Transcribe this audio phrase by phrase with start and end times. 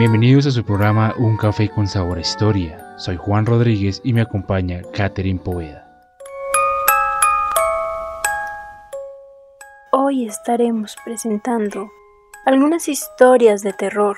[0.00, 2.96] Bienvenidos a su programa Un Café con Sabor Historia.
[2.96, 5.86] Soy Juan Rodríguez y me acompaña Catherine Poveda.
[9.92, 11.90] Hoy estaremos presentando
[12.46, 14.16] algunas historias de terror.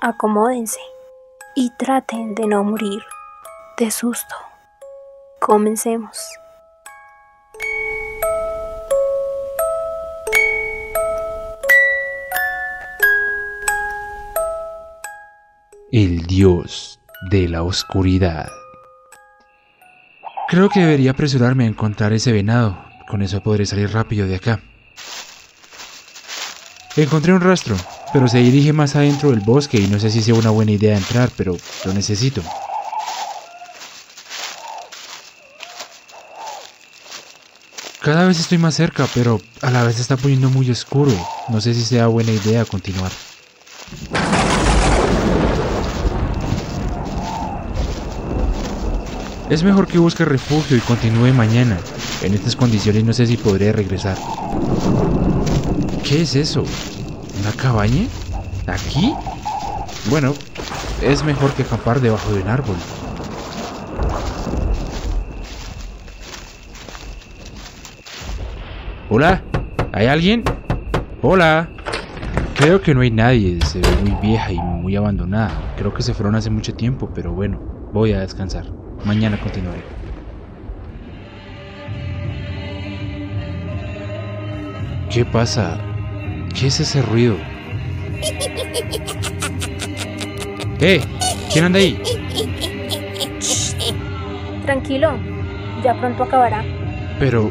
[0.00, 0.80] Acomódense
[1.54, 3.00] y traten de no morir
[3.78, 4.34] de susto.
[5.38, 6.18] Comencemos.
[16.00, 18.52] El dios de la oscuridad.
[20.46, 22.78] Creo que debería apresurarme a encontrar ese venado.
[23.08, 24.60] Con eso podré salir rápido de acá.
[26.94, 27.74] Encontré un rastro,
[28.12, 30.96] pero se dirige más adentro del bosque y no sé si sea una buena idea
[30.96, 32.42] entrar, pero lo necesito.
[38.00, 41.10] Cada vez estoy más cerca, pero a la vez está poniendo muy oscuro.
[41.48, 43.10] No sé si sea buena idea continuar.
[49.50, 51.78] Es mejor que busque refugio y continúe mañana.
[52.22, 54.18] En estas condiciones no sé si podré regresar.
[56.04, 56.64] ¿Qué es eso?
[57.40, 58.06] ¿Una cabaña?
[58.66, 59.14] ¿Aquí?
[60.10, 60.34] Bueno,
[61.00, 62.76] es mejor que acampar debajo de un árbol.
[69.08, 69.42] Hola,
[69.92, 70.44] ¿hay alguien?
[71.22, 71.70] Hola.
[72.54, 75.74] Creo que no hay nadie, se ve muy vieja y muy abandonada.
[75.78, 77.58] Creo que se fueron hace mucho tiempo, pero bueno,
[77.94, 78.66] voy a descansar.
[79.04, 79.82] Mañana continuaré.
[85.10, 85.78] ¿Qué pasa?
[86.54, 87.36] ¿Qué es ese ruido?
[90.80, 91.00] ¡Eh!
[91.52, 92.00] ¿Quién anda ahí?
[94.64, 95.18] Tranquilo,
[95.82, 96.62] ya pronto acabará.
[97.18, 97.50] Pero,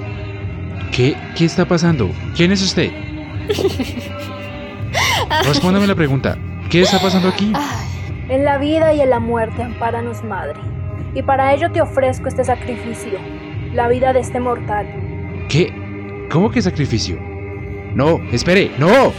[0.91, 2.11] ¿qué, qué está pasando?
[2.35, 2.91] ¿Quién es usted?
[5.45, 6.37] Respóndame la pregunta.
[6.69, 7.51] ¿Qué está pasando aquí?
[8.29, 10.59] En la vida y en la muerte, ampáranos, Madre.
[11.17, 13.17] Y para ello te ofrezco este sacrificio,
[13.73, 14.85] la vida de este mortal.
[15.49, 15.73] ¿Qué?
[16.31, 17.17] ¿Cómo que sacrificio?
[17.95, 19.11] No, espere, no.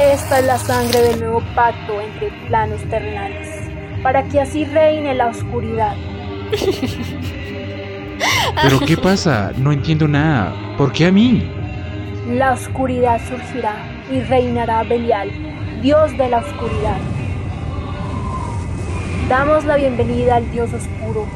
[0.00, 3.68] Esta es la sangre del nuevo pacto entre planos terrenales,
[4.04, 5.96] para que así reine la oscuridad.
[8.62, 9.54] ¿Pero qué pasa?
[9.56, 10.54] No entiendo nada.
[10.78, 11.50] ¿Por qué a mí?
[12.30, 13.74] La oscuridad surgirá
[14.08, 15.32] y reinará Belial,
[15.82, 17.15] dios de la oscuridad.
[19.28, 21.26] Damos la bienvenida al dios oscuro,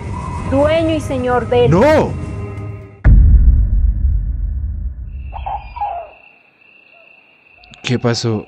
[0.49, 1.69] dueño y señor de...
[1.69, 2.12] ¡No!
[7.83, 8.47] ¿Qué pasó?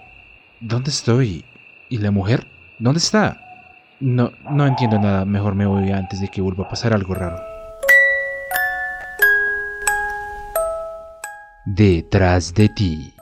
[0.61, 1.45] ¿Dónde estoy?
[1.89, 2.47] ¿Y la mujer?
[2.79, 3.37] ¿Dónde está?
[3.99, 5.25] No, no entiendo nada.
[5.25, 7.43] Mejor me voy antes de que vuelva a pasar algo raro.
[11.67, 13.13] Detrás de ti.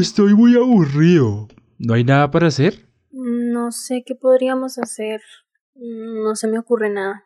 [0.00, 1.48] Estoy muy aburrido.
[1.78, 2.85] ¿No hay nada para hacer?
[3.66, 5.20] No sé qué podríamos hacer.
[5.74, 7.24] No se me ocurre nada.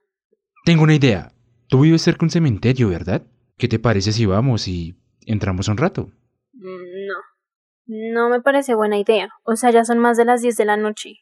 [0.65, 1.35] Tengo una idea.
[1.69, 3.27] Tú vives cerca de un cementerio, ¿verdad?
[3.59, 4.97] ¿Qué te parece si vamos y
[5.27, 6.11] entramos un rato?
[6.55, 7.15] No.
[7.85, 9.29] No me parece buena idea.
[9.43, 11.17] O sea, ya son más de las 10 de la noche.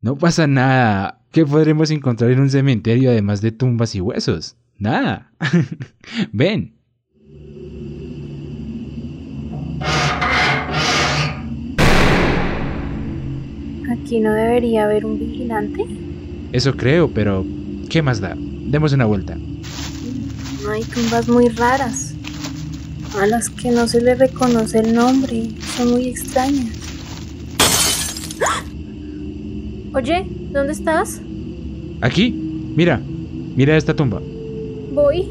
[0.00, 1.24] No pasa nada.
[1.32, 4.56] ¿Qué podremos encontrar en un cementerio además de tumbas y huesos?
[4.78, 5.32] Nada.
[6.32, 6.78] Ven.
[13.92, 15.84] ¿Aquí no debería haber un vigilante?
[16.52, 17.44] Eso creo, pero
[17.90, 18.34] ¿qué más da?
[18.36, 19.36] Demos una vuelta.
[20.70, 22.14] Hay tumbas muy raras,
[23.20, 25.48] a las que no se le reconoce el nombre.
[25.76, 26.70] Son muy extrañas.
[29.94, 31.20] Oye, ¿dónde estás?
[32.00, 32.30] Aquí.
[32.74, 33.00] Mira.
[33.56, 34.22] Mira esta tumba.
[34.92, 35.28] Voy.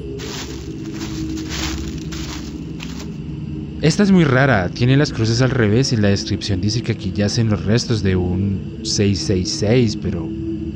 [3.81, 7.11] Esta es muy rara, tiene las cruces al revés y la descripción dice que aquí
[7.11, 10.29] yacen los restos de un 666, pero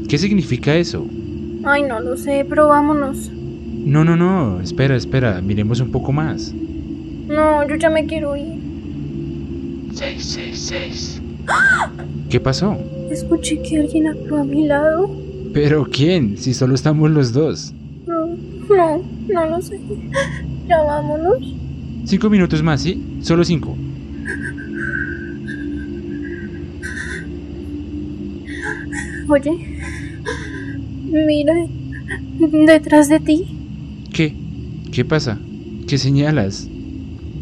[0.09, 1.06] ¿qué significa eso?
[1.63, 3.29] Ay, no lo sé, pero vámonos.
[3.31, 6.51] No, no, no, espera, espera, miremos un poco más.
[7.27, 8.59] No, yo ya me quiero ir.
[9.94, 11.21] 666.
[12.27, 12.75] ¿Qué pasó?
[13.12, 15.12] Escuché que alguien habló a mi lado.
[15.53, 16.39] ¿Pero quién?
[16.39, 17.71] Si solo estamos los dos.
[18.07, 18.29] No,
[18.75, 19.79] no, no lo sé.
[20.68, 21.64] Ya vámonos.
[22.05, 23.01] Cinco minutos más, ¿sí?
[23.21, 23.75] Solo cinco.
[29.27, 29.51] Oye,
[31.11, 31.53] mira,
[32.67, 33.47] detrás de ti.
[34.13, 34.35] ¿Qué?
[34.91, 35.39] ¿Qué pasa?
[35.87, 36.69] ¿Qué señalas?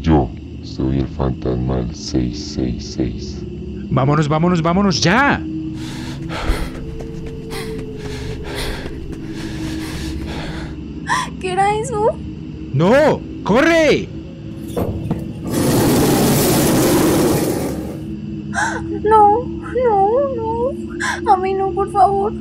[0.00, 0.30] Yo
[0.62, 3.42] soy el fantasma del 666.
[3.90, 5.42] Vámonos, vámonos, vámonos, ya.
[11.38, 12.16] ¿Qué era eso?
[12.72, 13.20] ¡No!
[13.42, 14.08] ¡Corre!
[19.04, 21.32] No, no, no.
[21.32, 22.32] A mí no, por favor.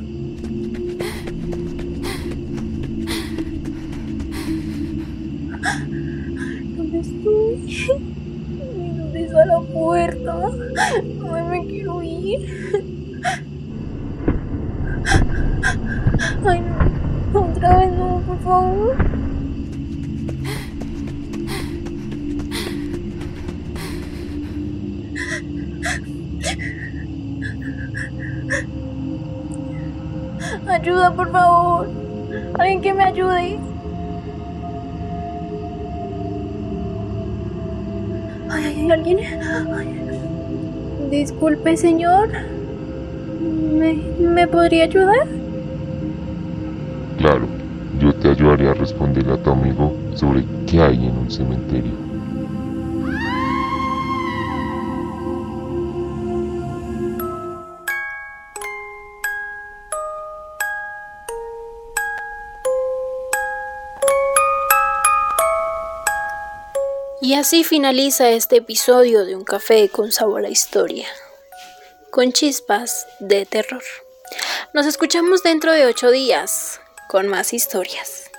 [6.76, 7.88] ¿Dónde estoy?
[8.98, 10.34] ¿Dónde está la puerta?
[11.20, 12.40] No me quiero ir.
[16.46, 17.40] Ay, no.
[17.40, 18.96] Otra vez no, por favor.
[30.68, 31.88] Ayuda, por favor.
[32.60, 33.58] Alguien que me ayude.
[38.50, 39.18] Ay, ay, alguien.
[41.10, 42.30] Disculpe, señor.
[43.74, 45.28] ¿Me, ¿Me podría ayudar?
[47.18, 47.48] Claro,
[48.00, 51.94] yo te ayudaré a responderle a tu amigo sobre qué hay en un cementerio.
[67.24, 71.08] Y así finaliza este episodio de Un café con sabor a historia,
[72.12, 73.82] con chispas de terror.
[74.74, 78.30] Nos escuchamos dentro de ocho días con más historias.